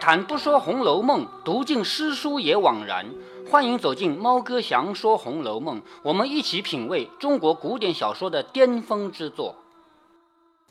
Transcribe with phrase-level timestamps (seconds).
[0.00, 3.06] 谈不说《红楼梦》，读尽诗书也枉然。
[3.50, 9.56] 欢迎走进猫哥祥说《红楼梦》，我们一起品味中国古典小说的巅峰之作。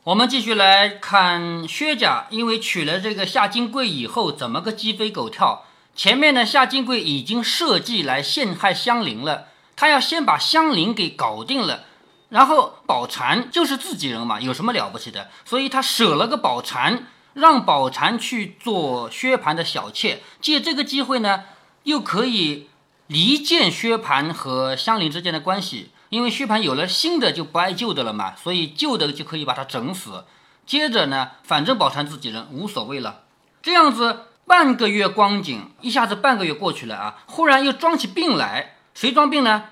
[0.03, 5.65] 我们继续来看薛家，因为娶了这个夏金桂以后，怎么个鸡飞狗跳？
[5.93, 11.81] 前面呢，夏金桂已经设计来陷害香菱了，他要先把香菱给搞定了，
[12.29, 15.29] 然后宝蟾就是自己人嘛，有什么了不起的？
[15.43, 17.03] 所以他舍了个宝蟾。
[17.37, 21.43] 让宝蟾去做薛蟠的小妾，借这个机会呢，
[21.83, 22.67] 又可以
[23.05, 25.91] 离间薛蟠和香菱之间的关系。
[26.09, 30.25] 因为薛蟠有了新的就不爱旧的了嘛，所以旧的就可以把他整死。
[30.65, 33.25] 接着呢，反正宝蟾自己人无所谓了。
[33.61, 37.17] 这样子半个月光景，一下子半个月过去了啊！
[37.27, 39.65] 忽然又装起病来，谁装病呢？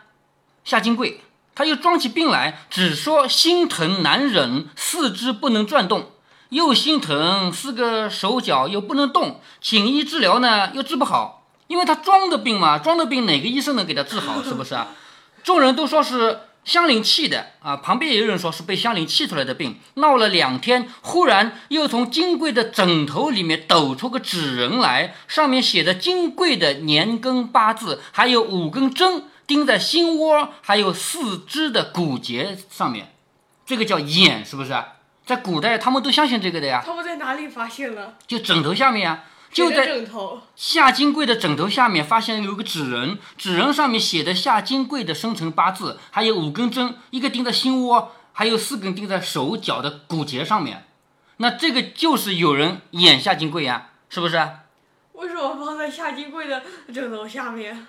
[0.64, 1.22] 夏金贵，
[1.56, 6.12] 他又装起病来，只说心疼难忍，四肢不能转动。
[6.50, 14.42] 又心疼，四个手脚又不能动，请医治疗呢又治不好，因为他装的病嘛，装的病哪个医生能给他治好？
[14.44, 14.90] 是不是啊？
[15.44, 33.14] 众人都说是香菱气的啊，旁边也有人说是被香菱气出来的病，闹了两天，忽然又从金贵的枕头里面抖出个纸人来，上面写着金贵的年庚八字，还有五根针钉在心窝，还有四肢的骨节上面，
[33.64, 34.95] 这个叫眼，是不是啊？
[35.26, 36.84] 在古代，他们都相信这个的呀。
[36.86, 38.16] 他们在哪里发现了？
[38.28, 50.86] 就枕头下面啊，就在枕头夏金贵的枕头下面发现有个纸人，纸人上面写的夏金贵的生辰八字，还有五根针，一个钉在心窝，还有四根钉在手脚的骨节上面。
[51.38, 54.38] 那这个就是有人演夏金贵呀，是不是？
[55.14, 56.62] 为什么放在夏金贵的
[56.94, 57.88] 枕头下面？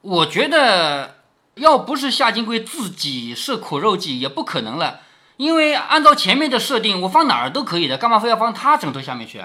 [0.00, 1.18] 我觉得，
[1.54, 5.00] 要不是夏金贵自己设苦肉计，也不可能了。
[5.36, 9.42] 因为按照前面的设定，我放哪儿都可以的，干嘛非要放他枕头下面去？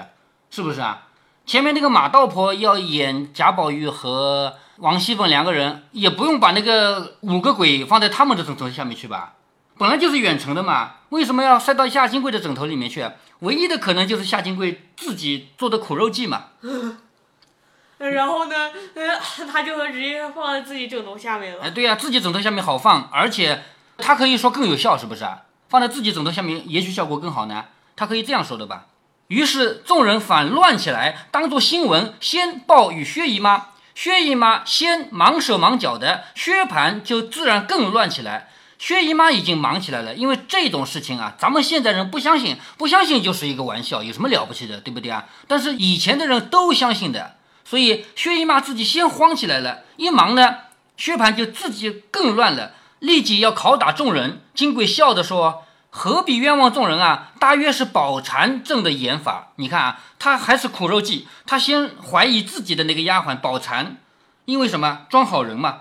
[0.50, 1.06] 是不是啊？
[1.46, 9.34] 前面那个马道婆要演贾宝玉和王熙凤两个人，也不用把那个五个鬼放在他们的枕头下面去吧？
[9.76, 13.04] 本来就是远程的嘛，为什么要塞到夏金贵的枕头里面去？
[13.40, 16.44] 唯一的可能就是夏金贵自己做的苦肉计嘛。
[17.98, 18.54] 然后呢，
[18.94, 19.18] 呃，
[19.50, 21.64] 他就直接放在自己枕头下面了。
[21.64, 23.62] 哎，对呀，自己枕头下面好放，而且
[23.98, 25.42] 他可以说更有效，是不是啊？
[25.70, 27.64] 放在自己枕头下面，也许效果更好呢。
[27.96, 28.86] 他可以这样说的吧？
[29.28, 33.68] 于是众人反乱起来，当做新闻，先报与薛姨妈。
[33.94, 38.48] 薛姨妈先忙手忙脚的，薛蟠就自然更乱起来。
[38.78, 45.26] 薛姨妈已经忙起来了，因为这种事情啊，咱们现在人不相信，不相信就是一个玩笑，有什么了不起的，对不对啊？
[45.46, 50.56] 但是以前的人都相信的，所以薛姨妈自己先慌起来了，一忙呢，
[50.96, 52.72] 薛蟠就自己更乱了。
[53.00, 57.32] 立即要拷打众人，金贵笑着说：“何必冤枉众人啊？
[57.40, 59.52] 大约是宝蟾正的演法。
[59.56, 61.26] 你看啊，他还是苦肉计。
[61.46, 63.96] 他先怀疑自己的那个丫鬟宝蟾，
[64.44, 65.06] 因为什么？
[65.08, 65.80] 装好人嘛。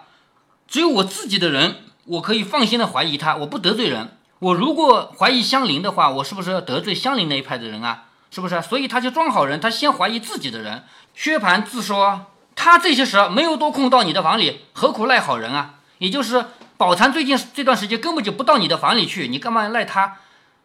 [0.65, 4.17] 只有我自己的人，我可以放心的怀疑他，我不得罪人。
[4.39, 8.05] 我如果怀疑香菱的话，我是不是要得罪香菱那一派的人啊？
[8.31, 8.61] 是不是？
[8.61, 10.85] 所以他就装好人，他先怀疑自己的人。
[11.13, 15.73] 薛蟠自说，他这些时没有多空到你的房里，何苦赖好人啊？
[15.97, 16.45] 也就是。”
[16.79, 20.19] 宝蟾最近这段时间根本就不到你的房里去，你干嘛赖他？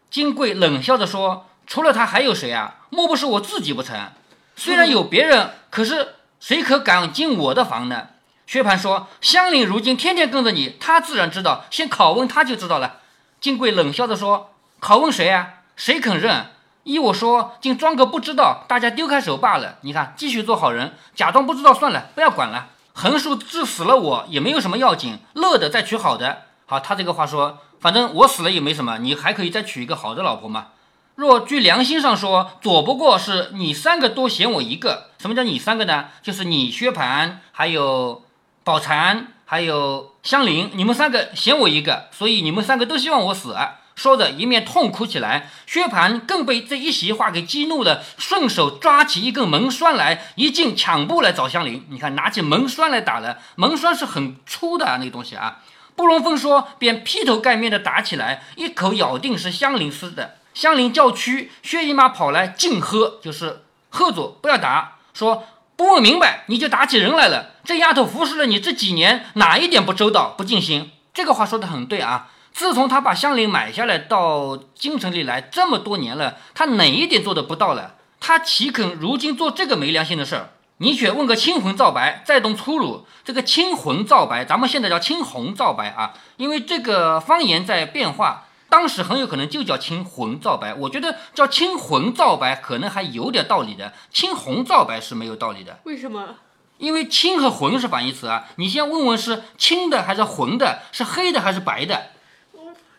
[0.08, 2.76] 金贵冷笑着说：“除了他还有谁啊？
[2.88, 4.12] 莫不是我自己不成？
[4.54, 8.10] 虽然有别人，可是谁可敢进我的房呢？”
[8.46, 13.00] 薛蟠说：“香菱如今天天跟着你，他自然知道，先拷问他就知道了。”
[13.42, 15.54] 金贵冷笑着说：“拷问谁啊？
[15.74, 16.46] 谁肯认？
[16.84, 19.78] 依我说，竟装个不知道，大家丢开手罢了。
[19.80, 26.44] 你看，继续做好人，假装不知道算了，不要管了。”横竖治死了我也没有什么要紧，乐的再娶好的。
[26.66, 30.68] 好，他这个话说，反正我死了也没什么，你还可以再娶一个好的老婆嘛。
[31.16, 35.10] 若据良心上说，左不过是你三个多嫌我一个。
[35.18, 36.06] 什么叫你三个呢？
[36.22, 38.22] 就是你薛蟠，还有
[38.62, 43.56] 宝蟾，还有香菱，你们三个嫌我一个，所以你们三个都希望我死。
[43.94, 45.50] 说着，一面痛哭起来。
[45.66, 51.86] 薛蟠更被这一席话给激怒了，顺手抓起一根门栓来，一进抢步来找香菱。
[51.90, 53.38] 你看，拿起门栓来打了。
[53.56, 55.60] 门栓是很粗的那个东西啊。
[55.96, 60.38] 不容分说，便劈头盖面的打起来，一口咬定是香菱撕的。
[60.52, 64.96] 香菱叫屈，薛姨妈跑来禁喝，就是喝阻，不要打。
[65.12, 65.44] 说
[65.76, 67.52] 不问明白，你就打起人来了。
[67.64, 70.90] 这丫头服侍了你这几年，哪一点不周到、不尽心？
[71.12, 72.28] 这个话说的很对啊。
[72.54, 77.96] 自从他把香菱买下来到京城里来这么多年了，他哪一点做的不到了？
[78.20, 80.50] 他岂肯如今做这个没良心的事儿？
[80.76, 83.06] 你却问个青魂皂白，再动粗鲁。
[83.24, 88.46] 这个青魂皂白，咱们现在叫青红皂白啊，因为这个方言在变化。
[88.68, 90.74] 当时很有可能就叫青红皂白。
[90.74, 95.80] 我觉得叫青红皂白可能还有点道理的，青红皂白是没有道理的。
[95.84, 96.36] 为什么？
[96.78, 102.06] 因为青和红是反义词啊，你先问问是青的还是红的，是黑的还是白的？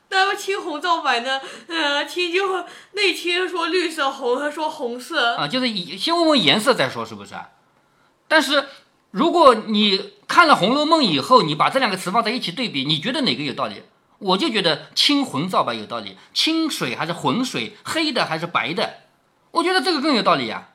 [0.10, 1.42] 那么青红皂白呢？
[1.68, 2.63] 呃，青就
[2.94, 5.36] 内青说绿色，红他说红色。
[5.36, 7.34] 啊，就是以先问问颜色再说，是不是？
[8.28, 8.66] 但是
[9.12, 13.84] 如果你看了《红楼梦》以后，你把这两个词放在一起对比，你觉得哪个有道理？
[14.19, 19.02] 我就觉得青红皂白有道理，清水还是浑水，黑的还是白的？
[19.52, 20.69] 我觉得这个更有道理呀。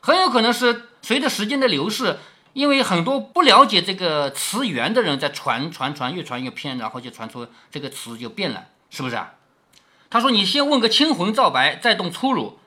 [0.00, 2.18] 很有可能是随着时间的流逝。
[2.54, 9.32] 因为很多不了解这个词源的人在传传传，越传越偏，然后就传出这个词就变了，是不是啊？
[10.10, 12.58] 他说你先问个青红皂白，再动粗鲁。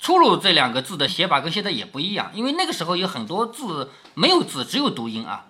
[0.00, 5.44] 粗鲁这两个字的写法跟现在也不一样，因为那个时候有很多字没有字，只有读音啊。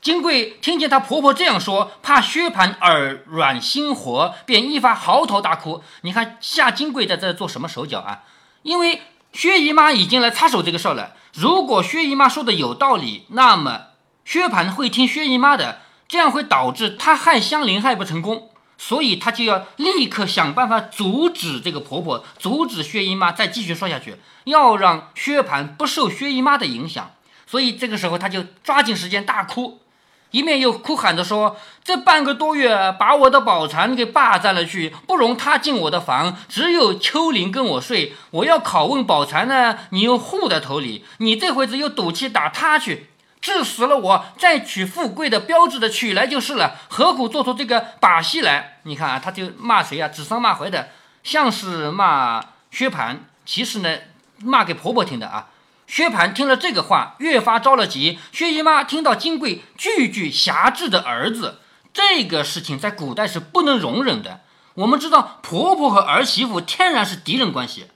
[0.00, 5.82] 金贵听见她婆婆这样说，怕薛蟠耳软心活，便一发嚎啕大哭。
[6.02, 8.22] 你看夏金贵在这做什么手脚啊？
[8.62, 9.02] 因为
[9.32, 11.14] 薛姨妈已经来插手这个事儿了。
[11.32, 13.86] 如果薛姨妈说的有道理，那么
[14.24, 18.47] 薛蟠会听薛姨妈的，这样会导致他害香菱害不成功，
[18.78, 27.10] 所以他就要立刻想办法阻止这个婆婆，阻止薛姨妈再继续说下去，要让薛蟠不受薛姨妈的影响，
[27.46, 29.80] 所以这个时候他就抓紧时间大哭。
[30.30, 38.12] 一面又哭喊着说：“这半个多月把我的宝蟾给霸占了去，不容他进我的房，只有秋玲跟我睡。
[38.32, 41.02] 我要拷问宝蟾呢，你又护在头里。
[41.16, 43.08] 你这回子又赌气打他去，
[43.40, 46.76] 治死了我，再娶富贵的标志的娶来就是了。
[46.88, 48.78] 何苦做出这个把戏来？
[48.82, 50.08] 你看啊，他就骂谁啊？
[50.08, 50.88] 指桑骂槐的，
[51.22, 53.98] 像是骂薛蟠，其实呢，
[54.42, 55.48] 骂给婆婆听的啊。”
[55.88, 58.18] 薛蟠听了这个话，越发着了急。
[58.30, 61.60] 薛姨妈听到金贵句句辖制的儿子，
[61.94, 64.40] 这个事情在古代是不能容忍的。
[64.74, 67.86] 我们知道，婆婆和儿媳妇天然是敌人关系，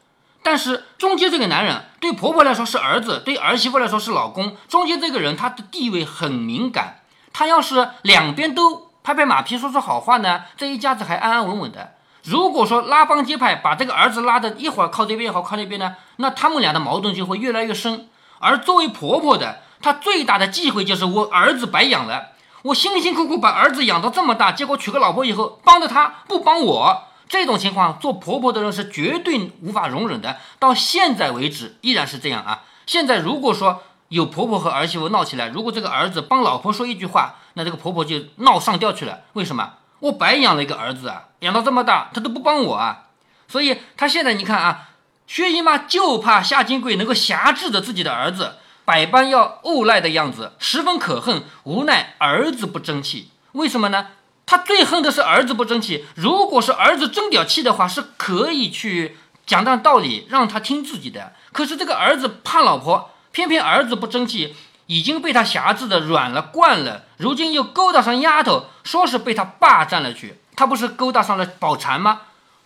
[0.43, 4.57] 但是中间这个男人对婆婆来说是儿子，对儿媳妇来说是老公。
[4.69, 7.01] 中间这个人他的地位很敏感，
[7.33, 11.95] 他要是两边都拍拍马屁说说好话呢，这一家子还安安稳稳的。
[12.25, 18.09] 如果说拉帮结派，把这个儿子拉的一会儿靠这边，一会儿靠那边呢，那他们俩的矛盾就会越来越深。
[18.39, 22.29] 而作为婆婆的，她最大的忌讳就是我儿子白养了，
[22.63, 30.37] 我辛辛苦苦把儿子养到这么大，结果娶个老婆以后帮着他不帮我，这种情况做婆婆的人是绝对无法容忍的。
[30.59, 32.65] 到现在为止依然是这样啊。
[32.87, 39.21] 现在如果说有婆婆和儿媳妇闹起来，如果这个儿子帮老婆说一句话，那这个婆婆就闹上吊去了。
[39.33, 39.77] 为什么？
[40.01, 43.05] 我白养了一个儿子啊，养到这么大，他都不帮我啊，
[43.49, 44.91] 所以他现在你看啊，
[45.27, 51.45] 薛姨妈就怕夏金贵能够辖制着自己的儿子，百般要诬赖的样子，十分可恨。
[51.65, 54.09] 无奈儿子不争气，为什么呢？
[54.53, 56.05] 他最恨的是儿子不争气。
[56.15, 59.17] 如果是儿子争点气的话，是可以去
[59.47, 61.33] 讲段道理让他听自己的。
[61.53, 64.55] 可是这个儿子怕老婆，偏偏儿子不争气。
[64.89, 70.39] 已经被他辖制的软了惯了，如今又勾搭上丫头，说是被他霸占了去。
[70.55, 72.23] 他不是勾搭上了宝蟾吗？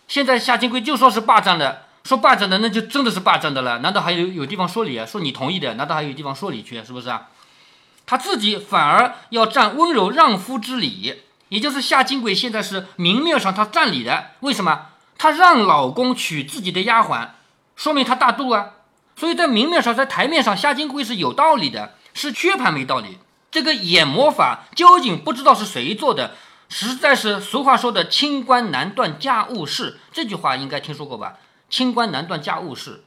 [0.09, 3.79] 现在夏金贵就说是霸占的，说霸占的那就真的是霸占的了。
[3.79, 5.05] 难道还有有地方说理啊？
[5.05, 6.83] 说你同意的，难道还有地方说理去？
[6.83, 7.27] 是不是啊？
[8.05, 14.31] 他自己反而要占温柔让夫之理，也就是夏金贵现在是明面上他占理的。
[14.41, 14.87] 为什么？
[15.17, 17.29] 他让老公娶自己的丫鬟，
[17.75, 18.71] 说明他大度啊。
[19.15, 21.93] 所以在明面上，在台面上，夏金贵是有道理的。
[22.13, 23.19] 是缺盘没道理，
[23.51, 26.35] 这个演魔法究竟不知道是谁做的，
[26.67, 31.35] 实在是俗话说的“清官难断家务事”，这句话应该听说过吧
[31.69, 33.03] ？“清官难断家务事”，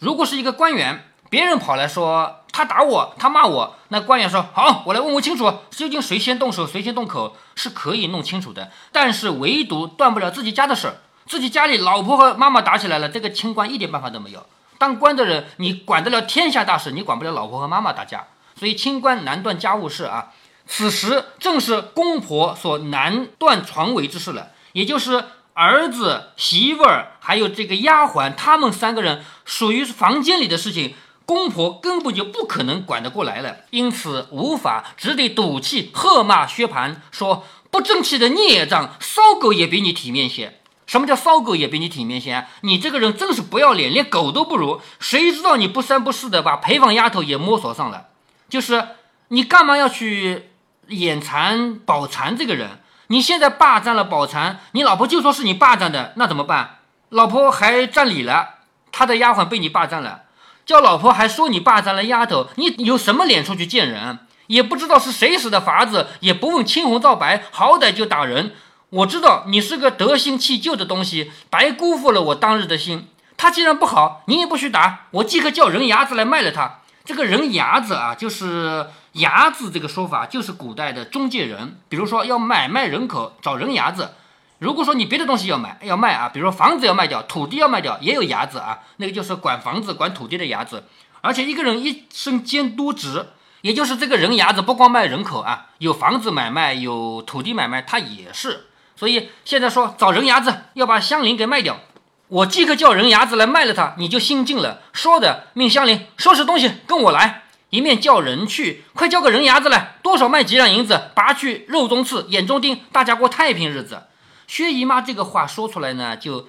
[0.00, 8.70] 如果是一个官员，别人跑来说他打我，他骂我，那官员说好，我来问问清楚，究竟谁先动手，谁先动口，是可以弄清楚的。
[8.92, 14.44] 但是唯独断不了自己家的事儿，自己家里老婆和妈妈打起来了，这个清官一点办法都没有。
[14.78, 18.24] 当官的人，你管得了天下大事，你管不了老婆和妈妈打架，
[18.58, 20.30] 所以清官难断家务事啊。
[20.66, 30.94] 此时正是公婆所难断床尾之事了，也就是儿子、媳妇儿还有这个丫鬟，他们三个人属于房间里的事情，
[31.30, 40.58] 公婆根本就不可能管得过来了，因此无法，只得赌气喝骂薛蟠，说不争气的孽障，骚狗也比你体面些。
[40.88, 42.48] 什么叫骚狗也比你体面些？
[42.62, 44.80] 你这个人真是不要脸，连狗都不如。
[44.98, 48.08] 谁知道你不三不四的把陪房丫头也摸索上了？
[48.48, 48.88] 就是
[49.28, 50.50] 你干嘛要去
[50.88, 52.80] 眼馋宝蟾这个人？
[53.06, 56.78] 你现在霸占了宝蟾，你老婆就说是你霸占的，那怎么办？
[57.10, 58.56] 老婆还占理了，
[58.90, 60.22] 他的丫鬟被你霸占了，
[60.70, 64.20] 叫老婆还说你霸占了丫头，你有什么脸出去见人？
[64.46, 68.52] 也不知道是谁使的法子，也不问青红皂白，好歹就打人。
[68.90, 73.08] 我知道你是个得心弃旧的东西，白辜负了我当日的心。
[73.36, 76.78] 他既然不好，你也不许打，我即刻叫人牙子来卖了他。
[77.04, 81.80] 这个人牙子啊，就是牙子这个说法，就是古代的中介人。
[81.88, 84.12] 比如说要买卖人口，找人牙子。
[84.60, 90.84] 如果说你别的东西要买要卖啊，比如说房子要卖掉，土地要卖掉，也有牙子啊，那个就是管房子管土地的牙子。
[91.22, 93.28] 而且一个人一生兼多职，
[93.62, 98.66] 也就是这个人牙子不光卖人口啊，有房子买卖，有土地买卖，他也是。
[98.96, 101.80] 所以现在说找人牙子要把香菱给卖掉。
[102.28, 104.82] 我即刻叫人牙子来卖了他，你就心静了。
[104.92, 114.02] 说的命香菱收拾东西跟我来，一面叫人去，快叫个人牙子来，多少卖几两银子，拔去肉中刺，眼中钉，大家过太平日子。
[114.50, 116.48] 薛姨妈这个话说出来呢，就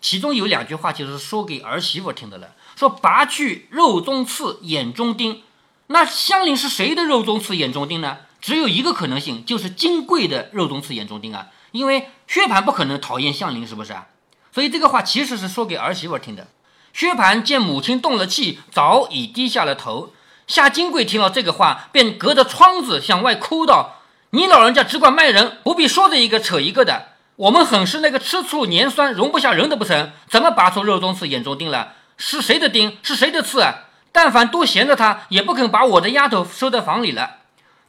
[0.00, 5.42] 其中有两句话就是说给儿媳妇听的了，说拔去肉中刺，眼中钉。
[5.88, 8.18] 那香菱是谁的肉中刺，眼中钉呢？
[8.40, 14.06] 只有一个可能性，就是金贵的肉中刺，眼中钉啊，因为薛蟠不可能讨厌香菱，是不是啊？
[14.52, 16.46] 所以这个话其实是说给儿媳妇听的。
[16.92, 20.12] 薛蟠见母亲动了气，早已低下了头。
[20.46, 23.96] 夏金贵听到这个话，便隔着窗子向外哭道
[24.30, 27.08] ：“你老人家只管卖人，不必说着一个扯一个的。
[27.36, 30.12] 我们很是那个吃醋黏酸，容不下人的不成？
[30.28, 31.94] 怎么拔出肉中刺，眼中钉了？
[32.16, 32.98] 是谁的钉？
[33.02, 33.74] 是谁的刺啊？
[34.12, 37.38] 但凡多闲着他，也不肯把我的丫头收在房里了。”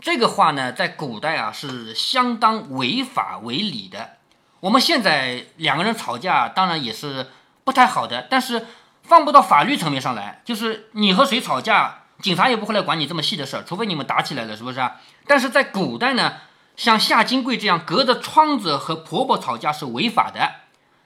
[0.01, 4.17] 这个话呢，在古代啊是相当违法违礼的。
[4.59, 7.27] 我们现在两个人吵架，当然也是
[7.63, 8.65] 不太好的，但是
[9.03, 10.41] 放不到法律层面上来。
[10.43, 14.93] 就是你和谁吵架，警察也不会来管你这么细的事儿，除非你们打起来了，是不是啊？
[15.27, 16.33] 但是在古代呢，
[16.75, 20.51] 像夏金贵这样隔着窗子和婆婆吵架是违法的。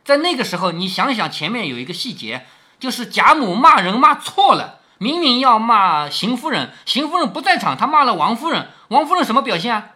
[0.03, 2.45] 在那个时候，你想想前面有一个细节，
[2.79, 9.89] 就是贾母骂人骂错了，明明要骂邢夫人，邢夫人不在场，她骂了王夫人，王夫人什么表现啊？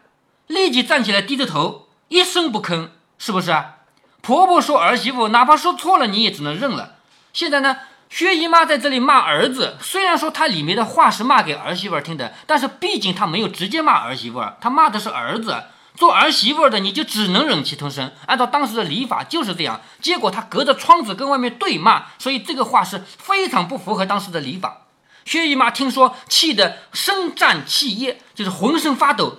[0.47, 2.89] 立即站起来低着头，一声不吭。
[3.17, 3.75] 是不是啊？
[4.21, 6.95] 婆婆说儿媳妇，哪怕说错了，你也只能认了。
[7.33, 7.77] 现在呢，
[8.11, 15.63] 薛姨妈在这里骂儿子，虽然说她里面的话是骂给儿媳妇听的，但是毕竟她没有直接骂儿媳妇，她骂的是儿子。
[15.95, 19.79] 做儿媳妇的你就只能忍气吞声，按照当时的礼法就是这样。
[20.01, 24.81] 结果她隔着窗子跟外面对骂，所以这个话是非常不符合当时的礼法。
[25.23, 29.37] 薛姨妈听说，气得声战气噎，就是浑身发抖，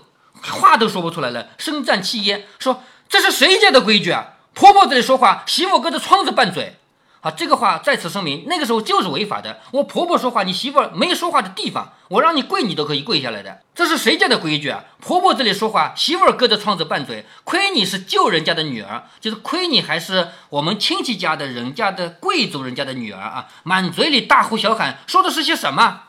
[0.50, 2.82] 话都说不出来了，声战气噎，说。
[3.08, 4.28] 这是谁家的规矩啊？
[4.54, 6.76] 婆婆这里说话，媳妇隔着窗子拌嘴。
[7.22, 9.60] 啊，这个话再次声明，那个时候就是违法的。
[9.70, 13.60] 我婆婆说话，你媳妇没说话的地方，我让你跪，你都可以跪下来的。
[13.76, 14.82] 这是谁家的规矩啊？
[15.00, 17.24] 婆婆这里说话，媳妇隔着窗子拌嘴。
[17.44, 23.46] 亏你是旧人家的女儿，就是亏你还是我们亲戚家的人家的贵族人家的女儿啊！
[23.62, 26.02] 满嘴里大呼小喊，说的是些什么？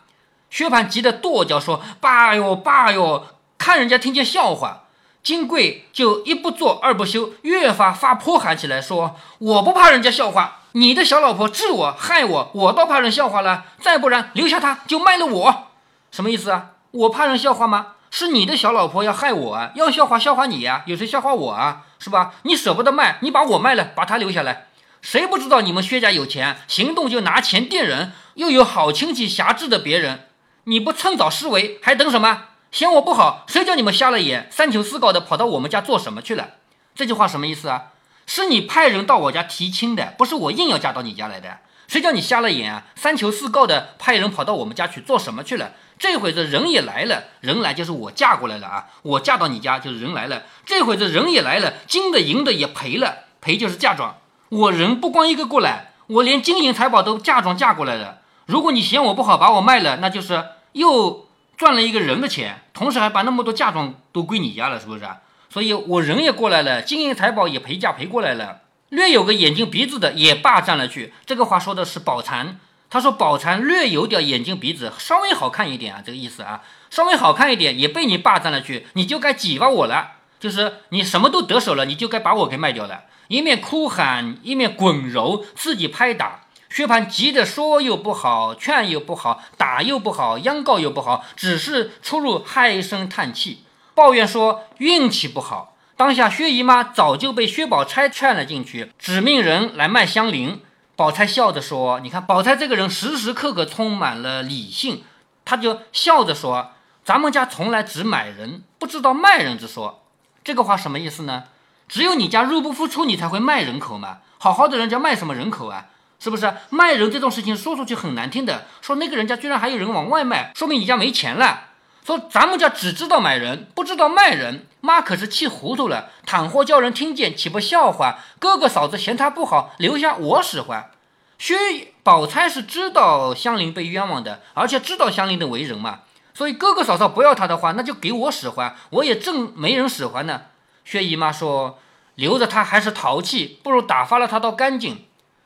[0.50, 3.28] 薛蟠急得跺脚说：“爸哟，爸哟，
[3.60, 4.83] 看人家听见笑话。”
[5.24, 13.64] 金贵就一不做二不休，越发发泼喊起来，说：“我不怕人家笑话，你的小老婆治我害我，我倒怕人笑话了。
[13.80, 15.68] 再不然留下她就卖了我，
[16.12, 16.72] 什么意思啊？
[16.92, 17.94] 我怕人笑话吗？
[18.12, 19.72] 是你的小老婆要害我啊？
[19.76, 20.84] 要笑话笑话你呀？
[20.88, 21.84] 有谁笑话我啊？
[22.00, 22.34] 是吧？
[22.44, 24.68] 你舍不得卖，你把我卖了，把她留下来。
[25.02, 30.28] 谁不知道你们薛家有钱，行动就拿钱垫人，又有好亲戚辖制的别人，
[30.66, 36.54] 你不趁早施为，还等什么？”嫌我不好，谁叫你们瞎了眼，三求四告的跑到我们家做什么去了？
[36.96, 37.92] 这句话什么意思啊？
[38.26, 41.60] 是你派人到我家提亲的，不是我硬要嫁到你家来的。
[41.88, 42.86] 谁叫你瞎了眼啊？
[42.96, 45.74] 三求四告的派人跑到我们家去做什么去了？
[46.00, 48.88] 这会子人也来了，人来就是我嫁过来了啊！
[49.04, 50.42] 我嫁到你家就是人来了。
[50.66, 54.18] 这会子人也来了，金的银的也赔了，赔就是嫁妆。
[54.50, 58.22] 我人不光一个过来，我连金银财宝都嫁妆嫁过来了。
[58.48, 61.23] 如果你嫌我不好，把我卖了，那就是又。
[61.64, 65.08] 赚了一个人的钱，同时还把那么多嫁妆都归你家了，是不是？
[65.50, 71.14] 所以我人也过来了，金银财宝也陪嫁陪过来了，略有个眼睛鼻子的也霸占了去。
[71.26, 72.58] 这个话说的是宝蟾，
[72.90, 83.04] 他说宝蟾略有点眼睛鼻子，稍微好看一点啊，这个意思啊，稍微好看一点也被你霸占了去，你就该挤巴我了，就是你什么都得手了，你就该把我给卖掉了。
[83.30, 86.42] 一面哭喊，一面滚揉，自己拍打。
[86.74, 93.64] 薛蟠急着说又不好，劝又不好，打又不好，央告又不好，只是出入唉声叹气，
[93.94, 95.76] 抱怨说运气不好。
[95.96, 100.62] 当下薛姨妈早就被薛宝钗劝了进去，指命人来卖香菱。
[100.96, 105.04] 宝钗笑着说：“你看，宝钗这个人时时刻刻充满了理性，
[105.46, 106.72] 她就笑着说：
[107.06, 110.02] 咱们家从来只买人，不知道卖人之说。
[110.44, 111.44] 这个话什么意思呢？
[111.88, 114.18] 只有你家入不敷出，你才会卖人口嘛。
[114.40, 115.86] 好好的人家卖什么人口啊？”
[116.24, 118.66] 是不是卖人这种事情说出去很难听的？
[118.80, 121.66] 说那个人家居然还有人往外卖，说明你家没钱了。
[122.06, 128.20] 说咱们家只知道买人，不知道卖人，妈可是气糊涂了，倘或叫人听见，岂不笑话？
[128.40, 130.92] 哥哥嫂子嫌他不好，留下我使唤。
[131.38, 131.58] 薛
[132.04, 136.04] 宝钗是知道香菱被冤枉的，而且知道香菱的为人嘛，
[136.34, 140.44] 所以哥哥嫂嫂不要他的话，那就给我使唤，我也正没人使唤呢。
[140.86, 141.80] 薛姨妈说
[142.16, 145.04] ：“留着他还是淘气，不如打发了他倒干净。”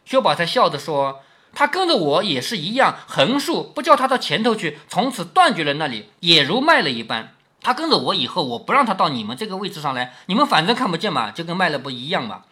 [0.08, 1.20] 薛宝钗笑着说
[1.54, 12.44] ：“他跟着我也是一样，横竖不叫他到前头去，从此断绝了那里，也如卖了一般。”他跟着我以后，我不让他到你们这个位置上来，你们反正看不见嘛，就跟卖了不一样嘛。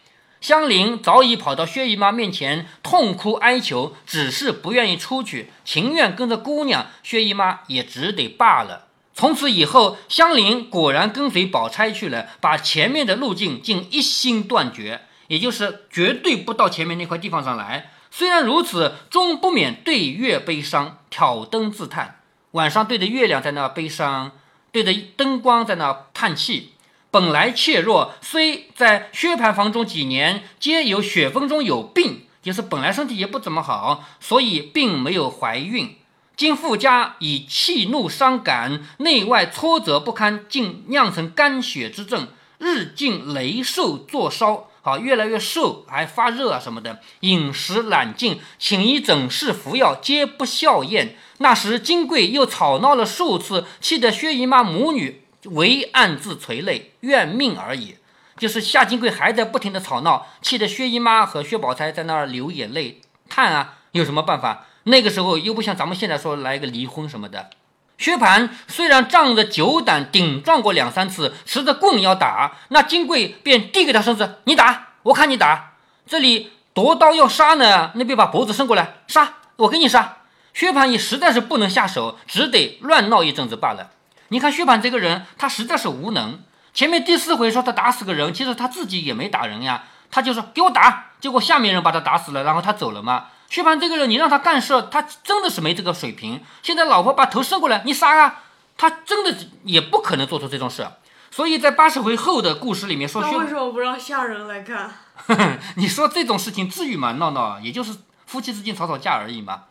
[0.42, 6.88] 香菱早已跑到薛姨妈面前痛哭哀求，只是不愿意出去，情愿跟着姑娘。
[7.02, 8.88] 薛姨妈也只得罢了。
[9.14, 17.90] 从此以后，香菱果然跟随宝钗去了，把前面的路径竟一心断绝，也就是绝对不到前面那块地方上来。
[18.10, 22.20] 虽然如此，终不免对月悲伤，挑灯自叹。
[22.52, 24.32] 晚上对着月亮在那悲伤。
[24.72, 26.72] 对着灯光在那叹气，
[27.10, 35.96] 本来怯弱，虽在薛蟠房中几年，皆有血风中有病，就是本来身体也不怎么好，所以并没有怀孕。
[36.36, 42.28] 今附加以气怒伤感，内外挫折不堪，竟酿成肝血之症，
[42.58, 51.16] 日进雷兽作烧，好越来越瘦，还发热啊什么的，饮食懒进，请医诊室服药，皆不效验。
[51.38, 57.96] 那时金贵又吵闹了数次，气得薛姨妈母女唯暗自垂泪，怨命而已。
[58.38, 64.66] 就是夏金贵还在不停的吵闹，气得薛姨妈和薛宝钗在那儿流眼泪叹啊，有什么办法？
[64.84, 67.50] 那个时候又不像咱们现在说来个离婚什么的。
[67.98, 75.72] 薛蟠虽然仗着酒胆顶撞过两三次，持着棍要打，那金贵便递给他身子，你打，我看你打。
[76.06, 80.18] 这里夺刀要杀呢，那便把脖子伸过来，杀，我给你杀。
[80.52, 83.90] 薛蟠也实在是不能下手，只得乱闹一阵子罢了。
[84.28, 86.40] 你看薛蟠这个人，他实在是无能。
[86.74, 93.28] 前面第四回说他打死个人，其实他自己也没打人呀，他就说给我打，结果下面人把他打死了，然后他走了嘛。
[93.48, 96.40] 薛蟠这个人，你让他干事，他真的是没这个水平。
[96.62, 98.42] 现在老婆把头伸过来，你杀啊，
[98.76, 100.86] 他真的也不可能做出这种事。
[101.30, 104.90] 所以在八十回后的故事里面说，那为什么不让下人来干？
[105.76, 107.12] 你说这种事情至于吗？
[107.12, 109.64] 闹闹，也就是夫妻之间吵吵架而已嘛。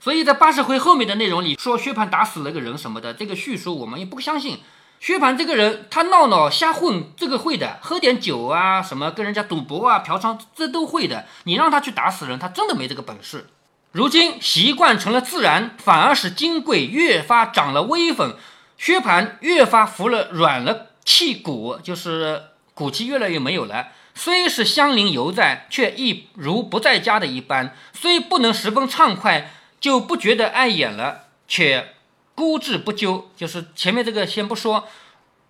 [0.00, 4.60] 所以在八十回后面的内容里说薛蟠打死了个人什么的，这个叙述我们也不相信。
[5.00, 11.26] 薛蟠这个人他闹闹瞎混，这个会的，喝点酒啊什么跟人家赌博啊嫖娼，这都会的。
[11.44, 13.46] 你让他去打死人，他真的没这个本事。
[13.92, 18.36] 如今习惯成了自然，反而使金贵越发长了威风，
[18.76, 22.42] 薛蟠越发服了软了气骨，就是
[22.74, 23.88] 骨气越来越没有了。
[24.14, 29.52] 虽是相邻犹在，却一如不在家的一般，虽不能十分畅快。
[29.80, 31.94] 就不觉得碍眼了，且
[32.38, 34.86] 孤志不究，就是前面这个先不说。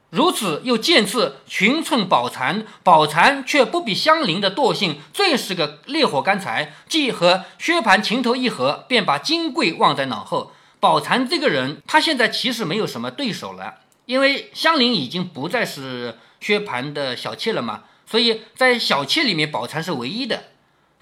[0.09, 6.72] 如此又见次群寸宝蟾，宝蟾却不比香菱的惰性，最是个烈火干柴。
[6.88, 10.53] 既和薛蟠情投意合，便把金贵忘在脑后。
[10.81, 13.74] 宝蟾这个人，他现在其实没有什么对手了，
[14.07, 20.44] 因为香菱已经不再是薛蟠的小妾了嘛，所以在小妾里面，宝蟾是唯一的。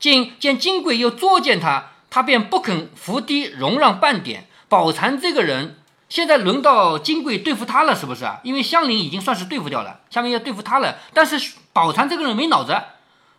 [0.01, 1.92] 竟见金贵又作践他。
[2.09, 4.49] 他便不肯伏低容让半点。
[4.68, 5.76] 宝蟾这个人，
[6.09, 8.40] 现在轮到金贵对付他了，是不是啊？
[8.42, 10.96] 因为香菱已经算是对付掉了，下面要对付他了。
[11.14, 12.76] 但是宝蟾这个人没脑子。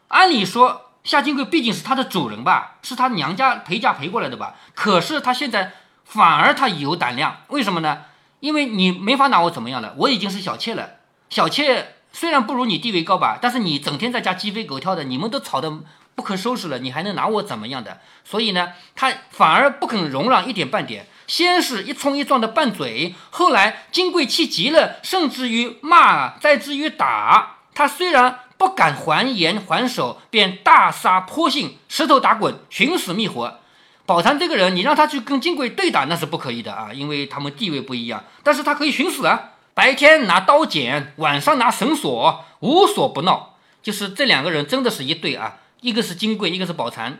[0.08, 4.56] 按理说，夏金贵毕竟是他的主人吧，是他娘家陪嫁陪过来的吧？
[4.74, 5.74] 可是他现在
[6.06, 8.04] 反而他有胆量，为什么呢？
[8.40, 10.92] 因为你没法拿我怎么样了，我已经是小妾了。
[11.30, 15.80] 小妾虽然不如你地位高吧，但是你整天在家鸡飞狗跳的，你们都吵得。
[16.18, 18.00] 不可收拾了，你还能拿我怎么样的？
[18.26, 21.06] 所以呢，他反而不肯容让一点半点。
[21.28, 27.58] 先是一冲一撞的拌嘴，后来金贵气急了，甚至于骂，再至于打。
[27.76, 33.60] 他虽然不敢还言还手，便大撒泼性，石头打滚，寻死觅活。
[34.08, 38.24] 宝蟾这个人，你让他去跟金贵对打，那是不可以的啊，因为他们地位不一样。
[38.42, 43.54] 但是他可以寻死啊，白天拿刀剪，晚上拿绳索，无所不闹。
[43.84, 45.58] 就是这两个人真的是一对啊。
[45.82, 47.18] 一个是金贵，一个是宝蟾，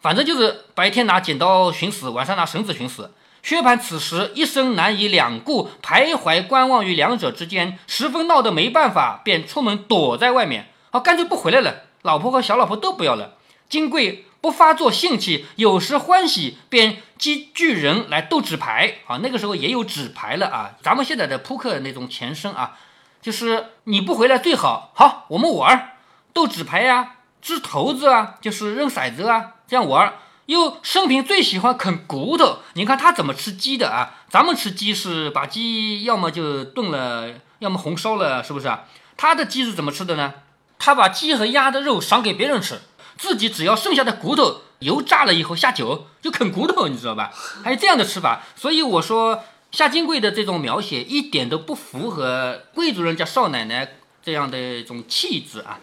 [0.00, 3.12] 反正就是白天拿剪刀寻死，晚上拿绳子寻死。
[3.42, 13.34] 薛蟠此时一生难以两顾，徘徊观望于两者之间，十分闹得没办法，便出门躲在外面，啊，干脆不回来了，老婆和小老婆都不要了。
[13.68, 22.78] 金贵不发作兴气，有时欢喜，便积聚人来斗纸牌，啊，那个时候也有纸牌了啊，咱们现在的扑克那种前身啊，
[23.20, 25.92] 就是你不回来最好，好，我们玩
[26.32, 27.13] 斗纸牌呀。
[27.44, 30.14] 掷骰子啊，就是扔骰子啊，这样玩。
[30.46, 34.14] 又生平最喜欢啃骨头，你看他怎么吃鸡的啊？
[34.30, 38.84] 咱们吃鸡是把鸡要么就炖了要么红烧了，是不是啊？
[39.18, 40.32] 他的鸡是怎么吃的呢？
[40.78, 42.80] 他把鸡和鸭的肉赏给别人吃，
[43.18, 47.30] 自己只要剩下的骨头油炸了以后下酒就啃骨头，你知道吧？
[47.62, 55.78] 还有这样的吃法，所以我说夏金贵的这种描写一点都不符合贵族人家少奶奶这样的一种气质啊。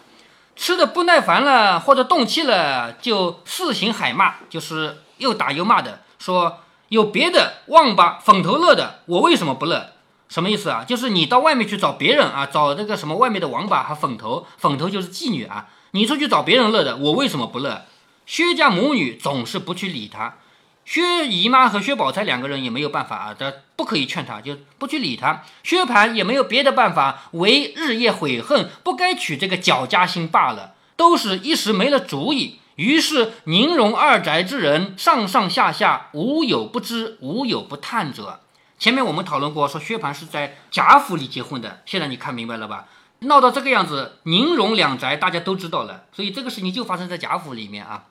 [0.61, 9.93] 吃的不耐烦了或者动气了，就四行海骂，就是又打又骂的，说有别的旺吧粉头乐的，我为什么不乐？
[10.29, 10.85] 什么意思啊？
[10.87, 15.65] 就是你到外面去找别人啊，找那个什么外面的王八和粉头，粉头就是妓女啊。
[15.93, 17.87] 你出去找别人乐的，我为什么不乐？
[18.27, 20.35] 薛家母女总是不去理他，
[20.83, 25.43] 薛姨妈和薛宝钗两个人也没有办法啊，这不可以劝他，就不去理他。
[25.63, 30.73] 薛蟠也没有别的办法，唯日夜悔恨，不该娶这个脚家心罢了。
[30.97, 38.41] 都是一时没了主意，于是宁荣二宅之人上上下下无有不知，无有不探者。
[38.77, 41.81] 前面我们讨论过，说薛蟠是在贾府里结婚的。
[41.85, 42.85] 现在你看明白了吧？
[43.19, 48.05] 闹到这个样子，宁荣两宅大家都知道了，所以这个事情就发生在贾府里面啊。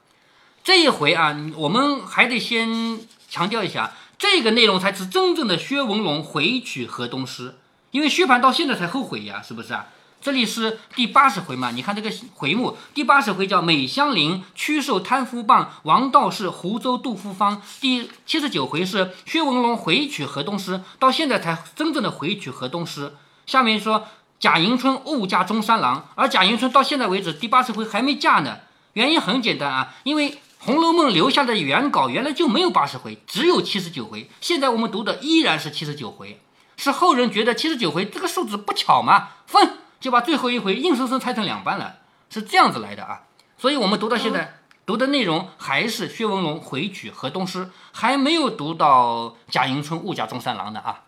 [0.70, 7.56] 这一回啊，我们还得先强调一下，这个内容才是真正的薛文龙回娶河东狮，
[7.90, 9.88] 因为薛蟠到现在才后悔呀，是不是啊？
[10.22, 11.72] 这里是第八十回嘛？
[11.72, 17.60] 你看这个回目，第八十回叫美香菱屈受贪夫棒，王道士湖州杜夫方。
[17.80, 23.16] 第七十九回是薛文龙回娶河东狮，到现在才真正的回娶河东狮。
[23.44, 24.06] 下面说
[24.38, 28.58] 贾迎春误嫁中山狼，而贾迎春到现在为止第八十回还没嫁呢。
[28.92, 34.30] 原因很简单啊，因为《红楼梦》留下的原稿原来就没有八十回，只有七十九回。
[34.40, 36.40] 现在我们读的依然是七十九回，
[36.76, 39.30] 是后人觉得七十九回这个数字不巧嘛？
[39.46, 39.78] 分。
[40.00, 41.96] 就把最后一回硬生生拆成两半了，
[42.30, 43.24] 是这样子来的啊！
[43.58, 51.02] 所以我们读到现在读的内容还是薛文龙回娶河东狮，还没有读到贾迎春误嫁中山狼的啊。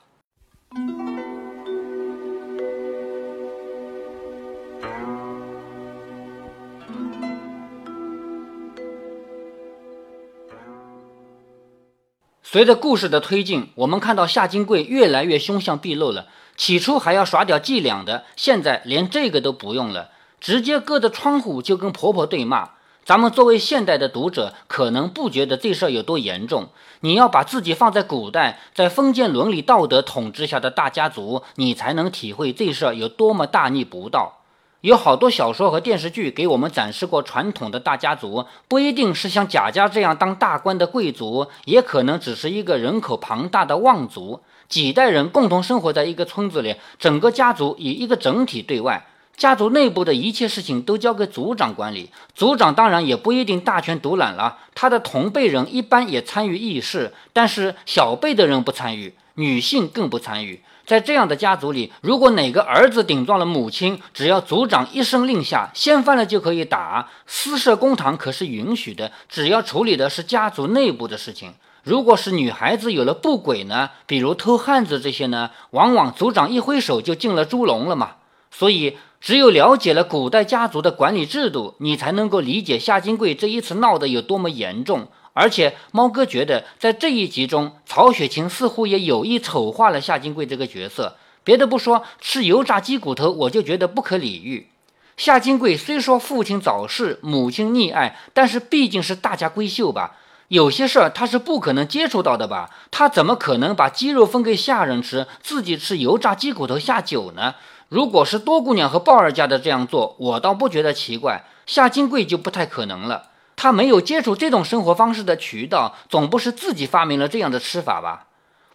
[12.45, 16.27] 随着故事的推进，我们看到夏金贵越来越凶相毕露了。
[16.57, 22.71] 起初还要耍点伎俩的，现在连这个都不用了，直接隔着窗户就跟婆婆对骂。
[23.05, 26.69] 咱们作为现代的读者，可能不觉得这事儿有多严重。
[27.01, 34.42] 你要把自己放在古代，在封建伦理道德统治下的大家族，你才能体会这事儿有多么大逆不道。
[34.83, 44.41] 有好多小说和电视剧给我们展示过传统的大家族，不一定是像贾家这样当大官的贵族，也可能只是一个人口庞大的望族。
[44.69, 52.11] 几代人共同生活在一个村子里，整个家族以一个整体对外，家族内部的一切事情都交给族长管理。
[52.35, 60.61] 族长当然也不一定大权独揽了，他的同辈人一般也参与议事，但是小辈的人不参与，女性更不参与。
[60.93, 67.09] 在这样的家族里，如果哪个儿子顶撞了母亲，只要族长一声令下，掀翻了就可以打。
[67.27, 71.55] 私设公堂可是允许的，只要处理的是家族内部的事情。
[71.83, 78.17] 如果是女孩子有了不轨呢，比如偷汉子这些呢，往往族长一挥手就进了猪笼了嘛。
[78.51, 85.09] 所以，只有了解了古代家族的管理制度，你才能够理解夏金贵这一次闹得有多么严重。
[85.35, 91.17] 而且，猫哥觉得在这一集中，曹雪芹似乎也有意丑化了夏金贵这个角色。
[91.45, 94.69] 别的不说，吃油炸鸡骨头我就觉得不可理喻。
[95.17, 100.17] 夏金贵虽说父亲早逝，母亲溺爱，但是毕竟是大家闺秀吧。
[100.49, 102.69] 有些事儿他是不可能接触到的吧？
[102.91, 107.55] 他怎么可能把鸡肉分给下人吃，自己吃油炸鸡骨头下酒呢？
[107.89, 111.45] 如果是多姑娘和鲍二家的这样做，我倒不觉得奇怪。
[111.67, 113.31] 夏金贵就不太可能了，
[113.63, 118.27] 他没有接触这种生活方式的渠道，总不是自己发明了这样的吃法吧？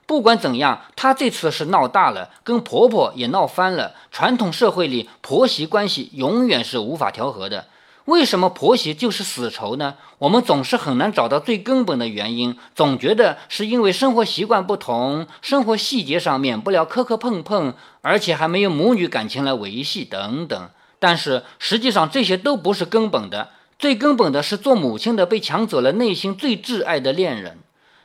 [0.06, 3.96] 不管怎样，他这次是闹大了，跟婆婆也闹翻了。
[4.14, 7.66] 传统社会里，婆媳关系永远是无法调和的。
[8.06, 9.96] 为什么婆媳就是死仇呢？
[10.20, 20.70] 我们总是很难找到最根本的原因，总觉得是因为生活习惯不同，生活细节上免不了磕磕碰碰，而且还没有母女感情来维系等等。
[21.00, 27.60] 但是实际上这些都不是根本的，最根本的是做母亲的被抢走了内心最挚爱的恋人。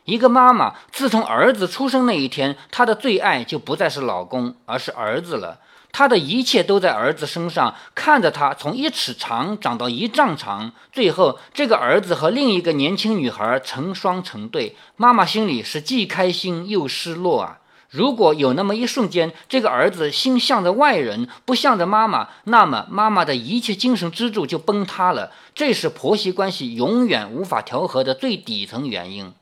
[0.04, 5.60] 一个妈妈自从儿子出生那一天，她的最爱就不再是老公，而是儿子了。
[5.92, 17.58] 她的一切都在儿子身上，看着他从一尺长长到一丈长，最后这个儿子和另一个年轻女孩成双成对，妈妈心里是既开心又失落啊！
[17.92, 25.30] 如果有那么一瞬间，这个儿子心向着外人，不向着妈妈，那么妈妈的一切精神支柱就崩塌了。
[25.54, 29.34] 这是婆媳关系永远无法调和的最底层原因。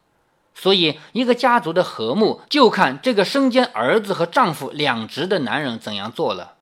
[0.52, 6.54] 所以，一个家族的和睦，就看这个身兼儿子和丈夫两职的男人怎样做了。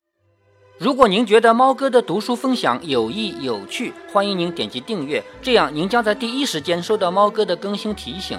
[0.76, 8.38] 如果您觉得猫哥的读书分享有益有趣，欢迎您点击订阅，这样您将在第一时间收到猫哥的更新提醒。